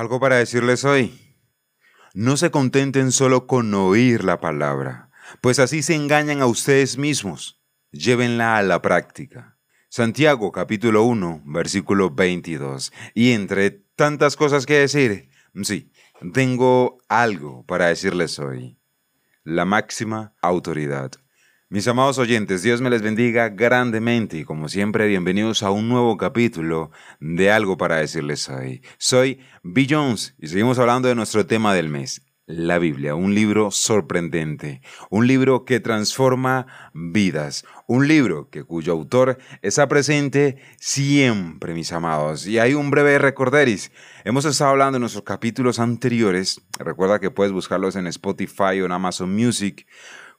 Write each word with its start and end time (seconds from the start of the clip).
Algo 0.00 0.18
para 0.18 0.36
decirles 0.36 0.86
hoy. 0.86 1.36
No 2.14 2.38
se 2.38 2.50
contenten 2.50 3.12
solo 3.12 3.46
con 3.46 3.74
oír 3.74 4.24
la 4.24 4.40
palabra, 4.40 5.10
pues 5.42 5.58
así 5.58 5.82
se 5.82 5.94
engañan 5.94 6.40
a 6.40 6.46
ustedes 6.46 6.96
mismos. 6.96 7.60
Llévenla 7.92 8.56
a 8.56 8.62
la 8.62 8.80
práctica. 8.80 9.58
Santiago 9.90 10.52
capítulo 10.52 11.02
1, 11.02 11.42
versículo 11.44 12.08
22. 12.08 12.94
Y 13.12 13.32
entre 13.32 13.72
tantas 13.94 14.36
cosas 14.36 14.64
que 14.64 14.78
decir, 14.78 15.28
sí, 15.64 15.92
tengo 16.32 16.96
algo 17.10 17.66
para 17.66 17.88
decirles 17.88 18.38
hoy. 18.38 18.78
La 19.44 19.66
máxima 19.66 20.34
autoridad. 20.40 21.10
Mis 21.72 21.86
amados 21.86 22.18
oyentes, 22.18 22.64
Dios 22.64 22.80
me 22.80 22.90
les 22.90 23.00
bendiga 23.00 23.48
grandemente 23.48 24.36
y 24.36 24.44
como 24.44 24.68
siempre 24.68 25.06
bienvenidos 25.06 25.62
a 25.62 25.70
un 25.70 25.88
nuevo 25.88 26.16
capítulo 26.16 26.90
de 27.20 27.52
algo 27.52 27.76
para 27.76 27.98
decirles 27.98 28.48
hoy. 28.48 28.82
Soy 28.98 29.38
B. 29.62 29.86
Jones 29.88 30.34
y 30.40 30.48
seguimos 30.48 30.80
hablando 30.80 31.06
de 31.06 31.14
nuestro 31.14 31.46
tema 31.46 31.72
del 31.72 31.88
mes, 31.88 32.26
la 32.46 32.80
Biblia, 32.80 33.14
un 33.14 33.36
libro 33.36 33.70
sorprendente, 33.70 34.82
un 35.10 35.28
libro 35.28 35.64
que 35.64 35.78
transforma 35.78 36.66
vidas, 36.92 37.64
un 37.86 38.08
libro 38.08 38.50
que 38.50 38.64
cuyo 38.64 38.92
autor 38.92 39.38
está 39.62 39.86
presente 39.86 40.56
siempre, 40.80 41.72
mis 41.72 41.92
amados. 41.92 42.48
Y 42.48 42.58
hay 42.58 42.74
un 42.74 42.90
breve 42.90 43.20
recorderis. 43.20 43.92
Hemos 44.24 44.44
estado 44.44 44.70
hablando 44.70 44.96
en 44.96 45.02
nuestros 45.02 45.22
capítulos 45.22 45.78
anteriores, 45.78 46.62
recuerda 46.80 47.20
que 47.20 47.30
puedes 47.30 47.52
buscarlos 47.52 47.94
en 47.94 48.08
Spotify 48.08 48.80
o 48.80 48.86
en 48.86 48.90
Amazon 48.90 49.32
Music 49.32 49.86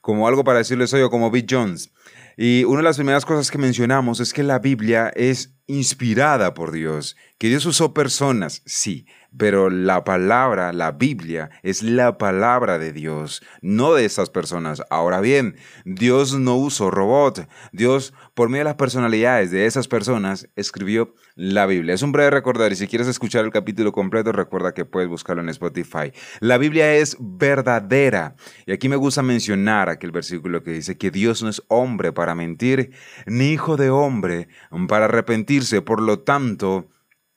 como 0.02 0.28
algo 0.28 0.44
para 0.44 0.58
decirles 0.58 0.92
hoy 0.92 1.08
como 1.08 1.30
Bill 1.30 1.46
Jones. 1.48 1.90
Y 2.36 2.64
una 2.64 2.78
de 2.78 2.84
las 2.84 2.96
primeras 2.96 3.24
cosas 3.24 3.50
que 3.50 3.56
mencionamos 3.56 4.20
es 4.20 4.34
que 4.34 4.42
la 4.42 4.58
Biblia 4.58 5.10
es 5.14 5.54
inspirada 5.66 6.54
por 6.54 6.72
Dios, 6.72 7.16
que 7.38 7.48
Dios 7.48 7.66
usó 7.66 7.94
personas, 7.94 8.62
sí, 8.66 9.06
pero 9.36 9.70
la 9.70 10.04
palabra, 10.04 10.72
la 10.72 10.92
Biblia, 10.92 11.50
es 11.62 11.82
la 11.82 12.18
palabra 12.18 12.78
de 12.78 12.92
Dios, 12.92 13.42
no 13.62 13.94
de 13.94 14.04
esas 14.04 14.30
personas. 14.30 14.82
Ahora 14.90 15.20
bien, 15.20 15.56
Dios 15.84 16.38
no 16.38 16.56
usó 16.56 16.90
robot. 16.90 17.48
Dios, 17.72 18.12
por 18.34 18.48
medio 18.48 18.60
de 18.60 18.70
las 18.70 18.74
personalidades 18.74 19.50
de 19.50 19.66
esas 19.66 19.88
personas, 19.88 20.48
escribió 20.54 21.14
la 21.34 21.66
Biblia. 21.66 21.94
Es 21.94 22.02
un 22.02 22.12
breve 22.12 22.30
recordar 22.30 22.72
y 22.72 22.76
si 22.76 22.86
quieres 22.86 23.08
escuchar 23.08 23.44
el 23.44 23.50
capítulo 23.50 23.92
completo, 23.92 24.32
recuerda 24.32 24.74
que 24.74 24.84
puedes 24.84 25.08
buscarlo 25.08 25.42
en 25.42 25.48
Spotify. 25.48 26.12
La 26.40 26.58
Biblia 26.58 26.94
es 26.94 27.16
verdadera. 27.18 28.36
Y 28.66 28.72
aquí 28.72 28.88
me 28.88 28.96
gusta 28.96 29.22
mencionar 29.22 29.88
aquel 29.88 30.12
versículo 30.12 30.62
que 30.62 30.72
dice 30.72 30.98
que 30.98 31.10
Dios 31.10 31.42
no 31.42 31.48
es 31.48 31.62
hombre 31.68 32.12
para 32.12 32.34
mentir, 32.34 32.92
ni 33.26 33.52
hijo 33.52 33.76
de 33.76 33.90
hombre 33.90 34.48
para 34.88 35.08
arrepentirse. 35.52 35.82
Por 35.82 36.00
lo 36.00 36.20
tanto, 36.20 36.88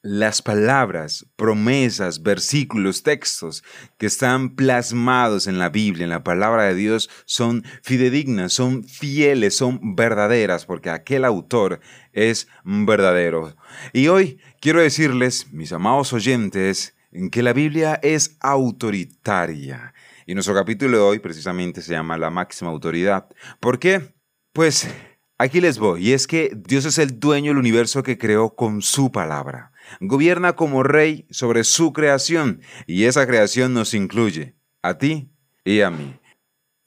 las 0.02 0.42
palabras, 0.42 1.26
promesas, 1.36 2.22
versículos, 2.22 3.02
textos 3.02 3.64
que 3.98 4.06
están 4.06 4.56
plasmados 4.56 5.48
en 5.48 5.58
la 5.58 5.70
Biblia, 5.70 6.04
en 6.04 6.12
la 6.12 6.24
palabra 6.24 6.66
de 6.66 6.76
Dios, 6.76 7.10
son 7.26 7.64
fidedignas, 7.82 8.54
son 8.54 8.84
fieles, 8.84 9.58
son 9.58 9.96
verdaderas, 9.96 10.66
porque 10.66 10.92
aquel 10.92 11.26
autor 11.26 11.80
es 12.14 12.48
verdadero. 12.64 13.56
Y 13.94 14.08
hoy 14.08 14.40
quiero 14.62 14.82
decirles, 14.82 15.52
mis 15.52 15.74
amados 15.74 16.14
oyentes, 16.14 16.96
que 17.32 17.42
la 17.42 17.54
Biblia 17.54 18.00
es 18.04 18.38
autoritaria. 18.42 19.94
Y 20.28 20.34
nuestro 20.34 20.54
capítulo 20.54 20.98
de 20.98 21.04
hoy 21.04 21.20
precisamente 21.20 21.82
se 21.82 21.94
llama 21.94 22.18
La 22.18 22.30
máxima 22.30 22.70
autoridad. 22.70 23.28
¿Por 23.60 23.80
qué? 23.80 24.14
Pues 24.54 24.88
aquí 25.38 25.62
les 25.62 25.80
voy, 25.80 26.10
y 26.10 26.14
es 26.14 26.28
que 26.28 26.52
Dios 26.56 26.86
es 26.86 26.98
el 26.98 27.20
dueño 27.20 27.52
del 27.52 27.58
universo 27.58 28.04
que 28.04 28.18
creó 28.18 28.56
con 28.56 28.82
su 28.82 29.12
palabra. 29.12 29.72
Gobierna 30.00 30.54
como 30.54 30.84
rey 30.84 31.28
sobre 31.30 31.64
su 31.64 31.94
creación 31.94 32.62
y 32.88 33.06
esa 33.06 33.28
creación 33.28 33.74
nos 33.74 33.94
incluye, 33.94 34.56
a 34.82 34.98
ti 34.98 35.30
y 35.64 35.82
a 35.82 35.92
mí. 35.92 36.20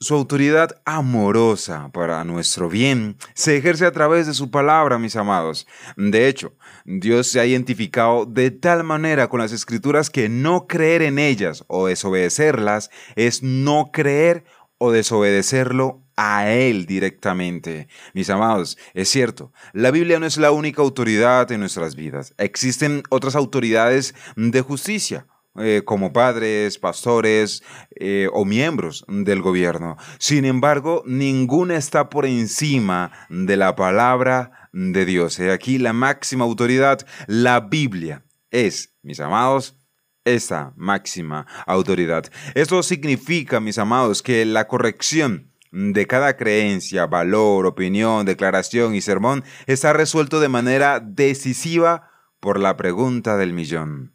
Su 0.01 0.15
autoridad 0.15 0.81
amorosa 0.85 1.91
para 1.93 2.23
nuestro 2.23 2.69
bien 2.69 3.17
se 3.35 3.57
ejerce 3.57 3.85
a 3.85 3.91
través 3.91 4.29
de 4.29 4.35
su 4.35 4.49
palabra, 4.49 4.97
mis 4.97 5.17
amados. 5.17 5.67
De 5.97 6.29
hecho, 6.29 6.55
Dios 6.85 7.27
se 7.27 7.41
ha 7.41 7.47
identificado 7.47 8.25
de 8.25 8.53
tal 8.53 8.85
manera 8.85 9.29
con 9.29 9.41
las 9.41 9.51
escrituras 9.51 10.09
que 10.09 10.29
no 10.29 10.69
creer 10.69 11.03
en 11.03 11.19
ellas 11.19 11.65
o 11.67 11.89
desobedecerlas 11.89 12.91
es 13.17 13.43
no 13.43 13.91
creer 13.93 14.45
o 14.79 14.93
desobedecerlo 14.93 16.05
a 16.21 16.51
Él 16.51 16.85
directamente. 16.85 17.87
Mis 18.13 18.29
amados, 18.29 18.77
es 18.93 19.09
cierto, 19.09 19.53
la 19.73 19.93
Biblia 19.93 20.19
no 20.19 20.27
es 20.27 20.37
la 20.37 20.51
única 20.51 20.83
autoridad 20.83 21.51
en 21.53 21.61
nuestras 21.61 21.95
vidas. 21.95 22.35
Existen 22.39 23.05
otras 23.09 23.37
autoridades 23.37 24.17
de 24.37 24.61
justicia. 24.61 25.27
Eh, 25.61 25.83
como 25.85 26.13
padres, 26.13 26.79
pastores 26.79 27.65
eh, 27.97 28.29
o 28.33 28.45
miembros 28.45 29.05
del 29.09 29.43
gobierno. 29.43 29.97
Sin 30.19 30.45
embargo, 30.45 31.03
ninguna 31.05 31.77
está 31.77 32.11
por 32.11 32.27
encima 32.27 33.11
de 33.29 33.57
la 33.57 33.75
palabra 33.75 34.69
de 34.73 35.05
Dios. 35.05 35.41
Aquí 35.41 35.79
la 35.79 35.93
máxima 35.93 36.45
autoridad, 36.45 37.05
la 37.27 37.59
Biblia, 37.59 38.25
es, 38.53 38.95
mis 39.03 39.19
amados, 39.19 39.77
esa 40.25 40.75
máxima 40.77 41.47
autoridad. 41.67 42.31
Esto 42.55 42.81
significa, 42.85 43.59
mis 43.59 43.79
amados, 43.79 44.23
que 44.23 44.45
la 44.45 44.69
corrección 44.69 45.49
de 45.71 46.07
cada 46.07 46.37
creencia, 46.37 47.07
valor, 47.07 47.67
opinión, 47.67 48.27
declaración 48.27 48.95
y 48.95 49.01
sermón 49.01 49.45
está 49.67 49.93
resuelto 49.93 50.41
de 50.41 50.49
manera 50.49 51.01
decisiva 51.01 52.11
por 52.41 52.59
la 52.59 52.77
pregunta 52.77 53.37
del 53.37 53.53
millón. 53.53 54.15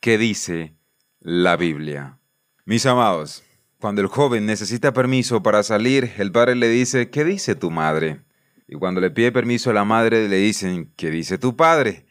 ¿Qué 0.00 0.16
dice 0.18 0.76
la 1.20 1.56
Biblia? 1.56 2.18
Mis 2.64 2.86
amados, 2.86 3.42
cuando 3.80 4.00
el 4.00 4.08
joven 4.08 4.46
necesita 4.46 4.92
permiso 4.92 5.42
para 5.42 5.62
salir, 5.62 6.12
el 6.18 6.32
padre 6.32 6.54
le 6.54 6.68
dice, 6.68 7.10
¿qué 7.10 7.24
dice 7.24 7.54
tu 7.54 7.70
madre? 7.70 8.22
Y 8.66 8.76
cuando 8.76 9.00
le 9.00 9.10
pide 9.10 9.32
permiso 9.32 9.70
a 9.70 9.74
la 9.74 9.84
madre, 9.84 10.28
le 10.28 10.36
dicen, 10.36 10.92
¿qué 10.96 11.10
dice 11.10 11.38
tu 11.38 11.56
padre? 11.56 12.06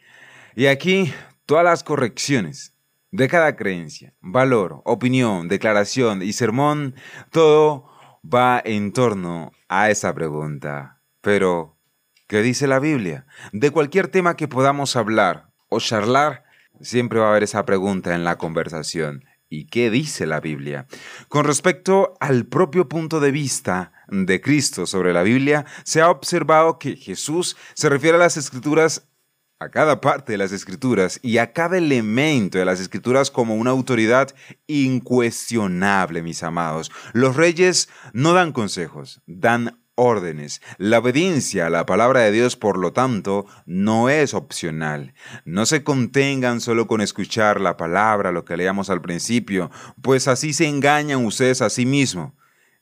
Y 0.56 0.66
aquí 0.66 1.12
todas 1.46 1.64
las 1.64 1.84
correcciones 1.84 2.74
de 3.10 3.28
cada 3.28 3.56
creencia, 3.56 4.12
valor, 4.20 4.82
opinión, 4.84 5.48
declaración 5.48 6.22
y 6.22 6.32
sermón, 6.32 6.94
todo 7.30 7.88
va 8.32 8.60
en 8.64 8.92
torno 8.92 9.52
a 9.68 9.90
esa 9.90 10.14
pregunta. 10.14 11.00
Pero, 11.20 11.76
¿qué 12.26 12.42
dice 12.42 12.66
la 12.66 12.78
Biblia? 12.78 13.26
De 13.52 13.70
cualquier 13.70 14.08
tema 14.08 14.36
que 14.36 14.48
podamos 14.48 14.96
hablar 14.96 15.50
o 15.68 15.80
charlar, 15.80 16.44
siempre 16.80 17.18
va 17.18 17.26
a 17.26 17.30
haber 17.30 17.42
esa 17.42 17.64
pregunta 17.64 18.14
en 18.14 18.24
la 18.24 18.38
conversación. 18.38 19.24
¿Y 19.50 19.66
qué 19.66 19.90
dice 19.90 20.26
la 20.26 20.40
Biblia? 20.40 20.86
Con 21.28 21.44
respecto 21.44 22.14
al 22.20 22.44
propio 22.46 22.88
punto 22.88 23.18
de 23.18 23.30
vista 23.30 23.92
de 24.08 24.42
Cristo 24.42 24.86
sobre 24.86 25.14
la 25.14 25.22
Biblia, 25.22 25.64
se 25.84 26.02
ha 26.02 26.10
observado 26.10 26.78
que 26.78 26.96
Jesús 26.96 27.56
se 27.74 27.88
refiere 27.88 28.16
a 28.16 28.20
las 28.20 28.36
escrituras 28.36 29.08
a 29.60 29.70
cada 29.70 30.00
parte 30.00 30.32
de 30.32 30.38
las 30.38 30.52
escrituras 30.52 31.18
y 31.22 31.38
a 31.38 31.52
cada 31.52 31.78
elemento 31.78 32.58
de 32.58 32.64
las 32.64 32.78
escrituras 32.78 33.30
como 33.30 33.56
una 33.56 33.70
autoridad 33.70 34.34
incuestionable, 34.68 36.22
mis 36.22 36.42
amados. 36.42 36.92
Los 37.12 37.34
reyes 37.34 37.88
no 38.12 38.34
dan 38.34 38.52
consejos, 38.52 39.20
dan 39.26 39.80
órdenes. 39.96 40.62
La 40.76 41.00
obediencia 41.00 41.66
a 41.66 41.70
la 41.70 41.86
palabra 41.86 42.20
de 42.20 42.30
Dios, 42.30 42.54
por 42.56 42.78
lo 42.78 42.92
tanto, 42.92 43.46
no 43.66 44.08
es 44.08 44.32
opcional. 44.32 45.12
No 45.44 45.66
se 45.66 45.82
contengan 45.82 46.60
solo 46.60 46.86
con 46.86 47.00
escuchar 47.00 47.60
la 47.60 47.76
palabra, 47.76 48.30
lo 48.30 48.44
que 48.44 48.56
leíamos 48.56 48.90
al 48.90 49.02
principio, 49.02 49.72
pues 50.00 50.28
así 50.28 50.52
se 50.52 50.68
engañan 50.68 51.24
ustedes 51.24 51.62
a 51.62 51.70
sí 51.70 51.84
mismos. 51.84 52.32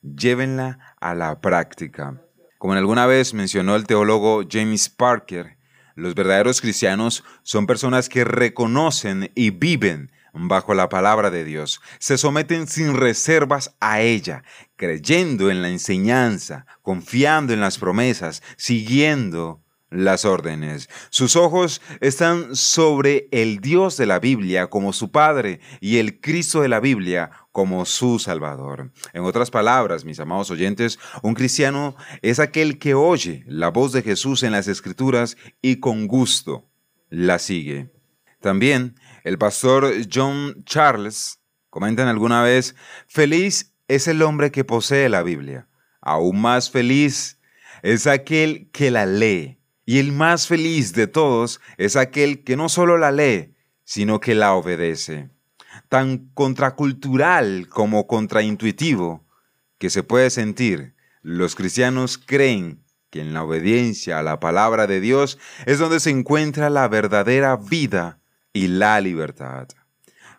Llévenla 0.02 0.94
a 1.00 1.14
la 1.14 1.40
práctica. 1.40 2.22
Como 2.58 2.74
en 2.74 2.78
alguna 2.78 3.06
vez 3.06 3.32
mencionó 3.32 3.76
el 3.76 3.86
teólogo 3.86 4.42
James 4.48 4.90
Parker, 4.90 5.55
los 5.96 6.14
verdaderos 6.14 6.60
cristianos 6.60 7.24
son 7.42 7.66
personas 7.66 8.08
que 8.08 8.22
reconocen 8.24 9.32
y 9.34 9.50
viven 9.50 10.12
bajo 10.32 10.74
la 10.74 10.88
palabra 10.88 11.30
de 11.30 11.44
Dios, 11.44 11.80
se 11.98 12.18
someten 12.18 12.66
sin 12.66 12.94
reservas 12.94 13.74
a 13.80 14.02
ella, 14.02 14.44
creyendo 14.76 15.50
en 15.50 15.62
la 15.62 15.70
enseñanza, 15.70 16.66
confiando 16.82 17.54
en 17.54 17.60
las 17.60 17.78
promesas, 17.78 18.42
siguiendo 18.56 19.62
las 19.88 20.24
órdenes. 20.24 20.88
Sus 21.10 21.36
ojos 21.36 21.80
están 22.00 22.54
sobre 22.54 23.28
el 23.30 23.60
Dios 23.60 23.96
de 23.96 24.06
la 24.06 24.18
Biblia 24.18 24.66
como 24.66 24.92
su 24.92 25.10
Padre 25.10 25.60
y 25.80 25.98
el 25.98 26.20
Cristo 26.20 26.60
de 26.60 26.68
la 26.68 26.80
Biblia 26.80 27.30
como 27.56 27.86
su 27.86 28.18
Salvador. 28.18 28.92
En 29.14 29.24
otras 29.24 29.50
palabras, 29.50 30.04
mis 30.04 30.20
amados 30.20 30.50
oyentes, 30.50 30.98
un 31.22 31.32
cristiano 31.32 31.96
es 32.20 32.38
aquel 32.38 32.78
que 32.78 32.92
oye 32.92 33.44
la 33.46 33.70
voz 33.70 33.92
de 33.92 34.02
Jesús 34.02 34.42
en 34.42 34.52
las 34.52 34.68
Escrituras 34.68 35.38
y 35.62 35.76
con 35.76 36.06
gusto 36.06 36.68
la 37.08 37.38
sigue. 37.38 37.90
También 38.42 38.96
el 39.24 39.38
pastor 39.38 39.90
John 40.12 40.64
Charles 40.66 41.40
comenta 41.70 42.06
alguna 42.06 42.42
vez, 42.42 42.76
feliz 43.08 43.72
es 43.88 44.06
el 44.06 44.20
hombre 44.20 44.50
que 44.50 44.64
posee 44.64 45.08
la 45.08 45.22
Biblia. 45.22 45.66
Aún 46.02 46.38
más 46.42 46.70
feliz 46.70 47.40
es 47.82 48.06
aquel 48.06 48.68
que 48.70 48.90
la 48.90 49.06
lee 49.06 49.58
y 49.86 49.98
el 49.98 50.12
más 50.12 50.46
feliz 50.46 50.92
de 50.92 51.06
todos 51.06 51.62
es 51.78 51.96
aquel 51.96 52.44
que 52.44 52.58
no 52.58 52.68
solo 52.68 52.98
la 52.98 53.12
lee, 53.12 53.54
sino 53.82 54.20
que 54.20 54.34
la 54.34 54.52
obedece. 54.52 55.30
Tan 55.88 56.30
contracultural 56.34 57.68
como 57.68 58.06
contraintuitivo 58.06 59.26
que 59.78 59.90
se 59.90 60.02
puede 60.02 60.30
sentir, 60.30 60.94
los 61.22 61.54
cristianos 61.54 62.18
creen 62.18 62.82
que 63.10 63.20
en 63.20 63.34
la 63.34 63.44
obediencia 63.44 64.18
a 64.18 64.22
la 64.22 64.40
palabra 64.40 64.86
de 64.86 65.00
Dios 65.00 65.38
es 65.66 65.78
donde 65.78 66.00
se 66.00 66.10
encuentra 66.10 66.70
la 66.70 66.88
verdadera 66.88 67.56
vida 67.56 68.20
y 68.52 68.68
la 68.68 69.00
libertad. 69.00 69.68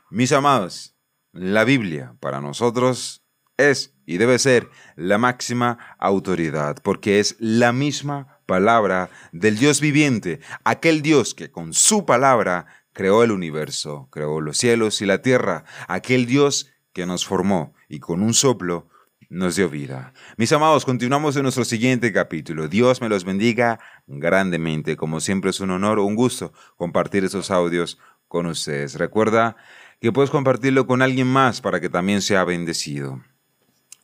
Mis 0.09 0.31
amados, 0.31 0.95
la 1.33 1.63
Biblia 1.63 2.15
para 2.19 2.41
nosotros 2.41 3.23
es 3.57 3.93
y 4.05 4.17
debe 4.17 4.39
ser 4.39 4.69
la 4.95 5.17
máxima 5.17 5.77
autoridad, 5.99 6.77
porque 6.81 7.19
es 7.19 7.35
la 7.39 7.73
misma 7.73 8.39
palabra 8.45 9.09
del 9.33 9.57
Dios 9.57 9.81
viviente, 9.81 10.39
aquel 10.63 11.01
Dios 11.01 11.35
que 11.35 11.51
con 11.51 11.73
su 11.73 12.05
palabra 12.05 12.65
creó 12.97 13.23
el 13.23 13.31
universo, 13.31 14.07
creó 14.11 14.41
los 14.41 14.57
cielos 14.57 15.03
y 15.03 15.05
la 15.05 15.21
tierra, 15.21 15.65
aquel 15.87 16.25
Dios 16.25 16.71
que 16.93 17.05
nos 17.05 17.27
formó 17.27 17.75
y 17.87 17.99
con 17.99 18.23
un 18.23 18.33
soplo 18.33 18.89
nos 19.29 19.55
dio 19.55 19.69
vida. 19.69 20.13
Mis 20.35 20.51
amados, 20.51 20.83
continuamos 20.83 21.35
en 21.35 21.43
nuestro 21.43 21.63
siguiente 21.63 22.11
capítulo. 22.11 22.67
Dios 22.67 22.99
me 22.99 23.07
los 23.07 23.23
bendiga 23.23 23.79
grandemente. 24.07 24.97
Como 24.97 25.19
siempre 25.19 25.51
es 25.51 25.59
un 25.59 25.69
honor, 25.69 25.99
un 25.99 26.15
gusto 26.15 26.53
compartir 26.75 27.23
esos 27.23 27.51
audios 27.51 27.99
con 28.27 28.47
ustedes. 28.47 28.95
Recuerda 28.95 29.57
que 30.01 30.11
puedes 30.11 30.31
compartirlo 30.31 30.87
con 30.87 31.03
alguien 31.03 31.27
más 31.27 31.61
para 31.61 31.79
que 31.79 31.89
también 31.89 32.23
sea 32.23 32.45
bendecido. 32.45 33.21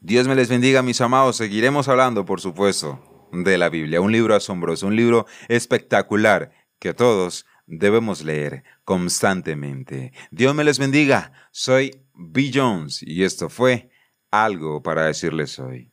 Dios 0.01 0.27
me 0.27 0.35
les 0.35 0.49
bendiga, 0.49 0.83
mis 0.83 1.01
amados. 1.01 1.37
Seguiremos 1.37 1.87
hablando, 1.87 2.25
por 2.25 2.41
supuesto, 2.41 3.27
de 3.31 3.57
la 3.57 3.69
Biblia. 3.69 4.01
Un 4.01 4.11
libro 4.11 4.35
asombroso, 4.35 4.85
un 4.85 4.95
libro 4.95 5.25
espectacular 5.47 6.51
que 6.77 6.93
todos 6.93 7.47
debemos 7.65 8.23
leer 8.23 8.63
constantemente. 8.83 10.13
Dios 10.31 10.53
me 10.55 10.63
les 10.63 10.79
bendiga. 10.79 11.31
Soy 11.51 12.03
B. 12.13 12.51
Jones 12.53 13.03
y 13.03 13.23
esto 13.23 13.49
fue 13.49 13.89
algo 14.31 14.81
para 14.81 15.05
decirles 15.05 15.59
hoy. 15.59 15.92